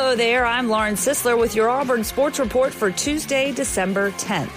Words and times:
Hello 0.00 0.14
there, 0.14 0.46
I'm 0.46 0.68
Lauren 0.68 0.94
Sisler 0.94 1.36
with 1.36 1.56
your 1.56 1.68
Auburn 1.68 2.04
Sports 2.04 2.38
Report 2.38 2.72
for 2.72 2.88
Tuesday, 2.88 3.50
December 3.50 4.12
10th. 4.12 4.48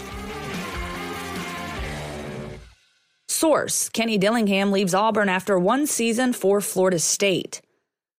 Source 3.27 3.89
Kenny 3.89 4.19
Dillingham 4.19 4.71
leaves 4.71 4.93
Auburn 4.93 5.29
after 5.29 5.57
one 5.57 5.87
season 5.87 6.31
for 6.33 6.61
Florida 6.61 6.99
State. 6.99 7.59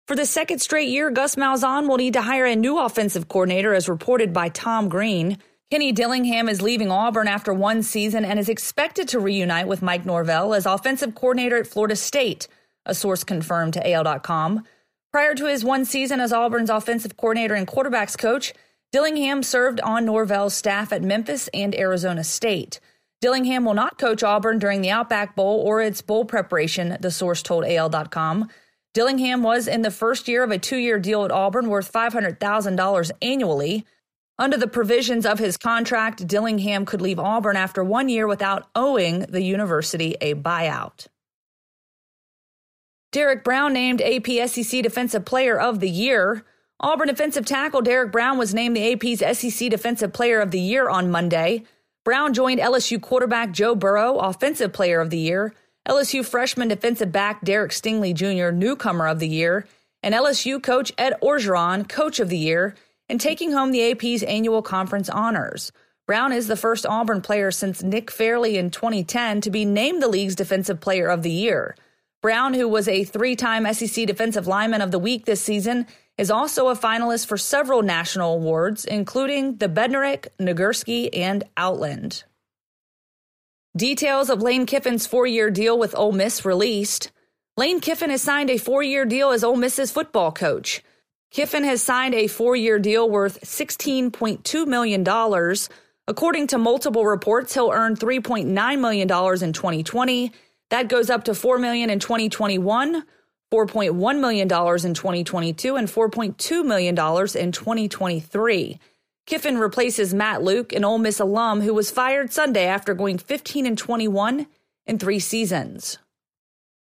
For 0.08 0.16
the 0.16 0.26
second 0.26 0.64
straight 0.64 0.90
year, 0.90 1.12
Gus 1.12 1.36
Malzahn 1.36 1.88
will 1.88 1.98
need 1.98 2.14
to 2.14 2.24
hire 2.24 2.48
a 2.48 2.56
new 2.56 2.80
offensive 2.80 3.28
coordinator, 3.28 3.76
as 3.76 3.88
reported 3.88 4.34
by 4.34 4.50
Tom 4.50 4.90
Green. 4.90 5.38
Kenny 5.70 5.92
Dillingham 5.92 6.50
is 6.50 6.64
leaving 6.64 6.90
Auburn 6.90 7.28
after 7.28 7.54
one 7.54 7.84
season 7.84 8.26
and 8.26 8.40
is 8.40 8.50
expected 8.50 9.08
to 9.10 9.20
reunite 9.20 9.68
with 9.68 9.84
Mike 9.84 10.08
Norvell 10.08 10.56
as 10.56 10.66
offensive 10.66 11.14
coordinator 11.14 11.58
at 11.58 11.68
Florida 11.68 11.96
State, 11.96 12.48
a 12.88 12.96
source 12.96 13.24
confirmed 13.24 13.74
to 13.74 13.92
AL.com. 13.92 14.64
Prior 15.12 15.36
to 15.36 15.48
his 15.48 15.66
one 15.66 15.84
season 15.84 16.22
as 16.22 16.32
Auburn's 16.32 16.70
offensive 16.70 17.18
coordinator 17.18 17.54
and 17.54 17.68
quarterbacks 17.68 18.18
coach, 18.18 18.54
Dillingham 18.94 19.44
served 19.44 19.82
on 19.82 20.06
Norvell's 20.06 20.54
staff 20.54 20.94
at 20.94 21.02
Memphis 21.02 21.50
and 21.54 21.76
Arizona 21.76 22.24
State. 22.24 22.80
Dillingham 23.20 23.66
will 23.66 23.74
not 23.74 23.98
coach 23.98 24.24
Auburn 24.24 24.58
during 24.58 24.82
the 24.82 24.90
Outback 24.90 25.36
Bowl 25.36 25.60
or 25.60 25.82
its 25.82 26.02
bowl 26.02 26.24
preparation, 26.24 26.98
the 27.02 27.12
source 27.12 27.44
told 27.44 27.66
AL.com. 27.66 28.48
Dillingham 28.94 29.44
was 29.44 29.68
in 29.68 29.82
the 29.82 29.92
first 29.92 30.30
year 30.30 30.44
of 30.44 30.52
a 30.52 30.58
two 30.58 30.78
year 30.78 30.98
deal 30.98 31.26
at 31.26 31.32
Auburn 31.32 31.68
worth 31.68 31.92
$500,000 31.92 33.12
annually. 33.22 33.86
Under 34.40 34.58
the 34.58 34.68
provisions 34.68 35.26
of 35.26 35.40
his 35.40 35.58
contract, 35.58 36.26
Dillingham 36.26 36.86
could 36.86 37.02
leave 37.02 37.20
Auburn 37.20 37.58
after 37.58 37.84
one 37.84 38.08
year 38.08 38.28
without 38.28 38.70
owing 38.76 39.20
the 39.30 39.44
university 39.44 40.16
a 40.22 40.36
buyout. 40.36 41.08
Derrick 43.12 43.44
Brown 43.44 43.74
named 43.74 44.02
AP 44.02 44.48
SEC 44.48 44.82
Defensive 44.82 45.26
Player 45.26 45.60
of 45.60 45.82
the 45.82 45.90
Year. 45.90 46.46
Auburn 46.80 47.10
defensive 47.10 47.46
tackle 47.46 47.82
Derrick 47.82 48.10
Brown 48.10 48.38
was 48.38 48.54
named 48.54 48.78
the 48.78 48.94
AP's 48.94 49.38
SEC 49.38 49.70
Defensive 49.70 50.14
Player 50.14 50.40
of 50.40 50.52
the 50.52 50.62
Year 50.62 50.90
on 50.90 51.12
Monday. 51.12 51.66
Brown 52.06 52.34
joined 52.34 52.62
LSU 52.62 53.02
quarterback 53.02 53.52
Joe 53.52 53.76
Burrow, 53.76 54.18
Offensive 54.18 54.72
Player 54.72 55.02
of 55.02 55.10
the 55.10 55.18
Year, 55.18 55.54
LSU 55.86 56.26
freshman 56.26 56.70
defensive 56.70 57.12
back 57.12 57.44
Derek 57.44 57.72
Stingley 57.72 58.14
Jr., 58.14 58.56
Newcomer 58.56 59.08
of 59.08 59.20
the 59.20 59.28
Year, 59.28 59.68
and 60.02 60.16
LSU 60.16 60.64
coach 60.64 60.94
Ed 60.98 61.14
Orgeron, 61.22 61.90
Coach 61.90 62.22
of 62.22 62.30
the 62.30 62.38
Year, 62.38 62.76
and 63.10 63.20
taking 63.20 63.52
home 63.52 63.72
the 63.72 63.92
AP's 63.92 64.24
annual 64.24 64.62
conference 64.62 65.10
honors. 65.10 65.74
Brown 66.08 66.32
is 66.32 66.48
the 66.48 66.56
first 66.56 66.86
Auburn 66.86 67.22
player 67.22 67.52
since 67.52 67.84
Nick 67.84 68.10
Fairley 68.10 68.58
in 68.58 68.72
2010 68.72 69.42
to 69.42 69.52
be 69.52 69.66
named 69.66 70.02
the 70.02 70.08
league's 70.08 70.36
Defensive 70.36 70.80
Player 70.80 71.08
of 71.10 71.24
the 71.24 71.32
Year. 71.32 71.76
Brown, 72.22 72.54
who 72.54 72.68
was 72.68 72.88
a 72.88 73.04
three 73.04 73.36
time 73.36 73.72
SEC 73.74 74.06
Defensive 74.06 74.46
Lineman 74.46 74.82
of 74.82 74.92
the 74.92 75.00
Week 75.00 75.26
this 75.26 75.42
season, 75.42 75.88
is 76.18 76.30
also 76.30 76.68
a 76.68 76.76
finalist 76.76 77.26
for 77.26 77.38
several 77.38 77.82
national 77.82 78.36
awards, 78.36 78.86
including 78.86 79.58
the 79.58 79.68
Bednarik, 79.68 80.28
Nagurski, 80.40 81.10
and 81.14 81.44
Outland. 81.58 82.24
Details 83.76 84.30
of 84.30 84.42
Lane 84.42 84.68
Kiffin's 84.68 85.08
four 85.08 85.26
year 85.26 85.50
deal 85.50 85.80
with 85.80 85.96
Ole 85.96 86.12
Miss 86.12 86.46
released. 86.46 87.12
Lane 87.58 87.80
Kiffin 87.80 88.12
has 88.12 88.22
signed 88.22 88.50
a 88.50 88.58
four 88.58 88.84
year 88.84 89.06
deal 89.06 89.32
as 89.32 89.44
Ole 89.44 89.56
Miss's 89.56 89.92
football 89.92 90.32
coach. 90.32 90.84
Kiffin 91.32 91.64
has 91.64 91.82
signed 91.82 92.14
a 92.14 92.28
four 92.28 92.56
year 92.56 92.78
deal 92.78 93.10
worth 93.10 93.42
$16.2 93.42 94.68
million. 94.68 95.56
According 96.08 96.48
to 96.48 96.58
multiple 96.58 97.06
reports, 97.06 97.54
he'll 97.54 97.72
earn 97.72 97.96
$3.9 97.96 98.80
million 98.80 99.04
in 99.04 99.54
2020. 99.54 100.32
That 100.72 100.88
goes 100.88 101.10
up 101.10 101.26
to 101.26 101.36
4 101.36 101.60
million 101.60 101.90
in 101.90 102.00
2021, 102.00 103.04
$4.1 103.54 104.20
million 104.22 104.44
in 104.44 104.48
2022, 104.48 105.76
and 105.76 105.88
$4.2 105.90 106.66
million 106.66 106.96
in 106.96 107.52
2023. 107.52 108.80
Kiffin 109.28 109.58
replaces 109.58 110.14
Matt 110.14 110.42
Luke, 110.42 110.72
an 110.72 110.86
Ole 110.86 110.98
Miss 110.98 111.20
alum 111.20 111.60
who 111.62 111.74
was 111.74 111.92
fired 111.92 112.32
Sunday 112.32 112.66
after 112.66 112.94
going 112.94 113.18
15 113.18 113.66
and 113.66 113.78
21 113.78 114.48
in 114.88 114.98
three 114.98 115.20
seasons. 115.20 115.98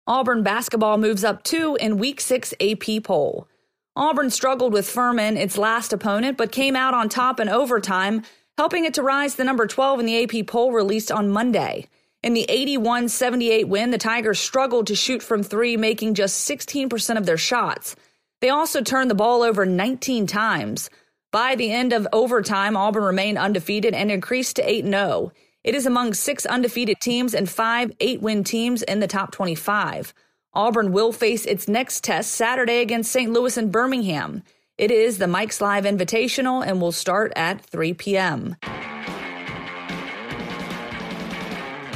Auburn 0.07 0.45
basketball 0.45 0.97
moves 0.97 1.25
up 1.25 1.43
two 1.43 1.77
in 1.81 1.99
Week 1.99 2.21
6 2.21 2.55
AP 2.61 3.03
poll. 3.03 3.49
Auburn 3.97 4.31
struggled 4.31 4.73
with 4.73 4.89
Furman, 4.89 5.37
its 5.37 5.59
last 5.59 5.93
opponent, 5.93 6.39
but 6.39 6.53
came 6.53 6.77
out 6.77 6.95
on 6.95 7.09
top 7.09 7.41
in 7.41 7.49
overtime, 7.49 8.23
helping 8.57 8.85
it 8.85 8.95
to 8.95 9.03
rise 9.03 9.35
to 9.35 9.43
number 9.43 9.67
12 9.67 9.99
in 9.99 10.07
the 10.07 10.23
AP 10.23 10.47
poll 10.47 10.71
released 10.71 11.11
on 11.11 11.29
Monday. 11.29 11.89
In 12.25 12.33
the 12.33 12.47
81 12.49 13.11
78 13.11 13.69
win, 13.69 13.91
the 13.91 13.99
Tigers 13.99 14.41
struggled 14.41 14.87
to 14.87 14.95
shoot 14.95 15.23
from 15.23 15.43
three, 15.43 15.77
making 15.77 16.15
just 16.15 16.49
16% 16.49 17.19
of 17.19 17.27
their 17.27 17.37
shots. 17.37 17.97
They 18.41 18.49
also 18.49 18.81
turned 18.81 19.11
the 19.11 19.15
ball 19.15 19.43
over 19.43 19.67
19 19.67 20.27
times. 20.27 20.89
By 21.33 21.55
the 21.55 21.71
end 21.71 21.93
of 21.93 22.09
overtime, 22.15 22.79
Auburn 22.79 23.05
remained 23.05 23.37
undefeated 23.37 23.93
and 23.93 24.11
increased 24.11 24.57
to 24.57 24.67
8 24.67 24.87
0. 24.87 25.33
It 25.65 25.75
is 25.75 25.85
among 25.85 26.15
six 26.15 26.47
undefeated 26.47 26.97
teams 27.03 27.35
and 27.35 27.47
five 27.47 27.93
eight 28.01 28.23
win 28.23 28.43
teams 28.43 28.83
in 28.83 29.01
the 29.01 29.07
top 29.07 29.31
25. 29.31 30.15
Auburn 30.55 30.93
will 30.93 31.13
face 31.13 31.45
its 31.45 31.69
next 31.69 32.05
test 32.05 32.33
Saturday 32.33 32.81
against 32.81 33.13
St. 33.13 33.31
Louis 33.31 33.59
and 33.59 33.71
Birmingham. 33.71 34.43
It 34.79 34.91
is 34.91 35.19
the 35.19 35.27
Mike 35.27 35.51
Slive 35.51 35.85
Invitational 35.85 36.67
and 36.67 36.81
will 36.81 36.91
start 36.91 37.35
at 37.37 37.61
3 37.61 37.93
p.m. 37.93 38.57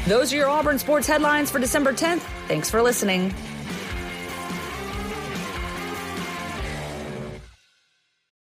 Those 0.09 0.33
are 0.33 0.37
your 0.37 0.49
Auburn 0.49 0.79
sports 0.79 1.07
headlines 1.07 1.51
for 1.51 1.59
December 1.59 1.93
10th. 1.93 2.23
Thanks 2.47 2.71
for 2.71 2.81
listening. 2.81 3.29